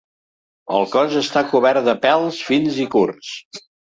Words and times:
El 0.77 0.87
cos 0.93 1.17
està 1.19 1.43
cobert 1.51 1.85
de 1.89 1.95
pèls 2.05 2.39
fins 2.47 2.83
i 2.87 2.87
curts. 2.97 3.37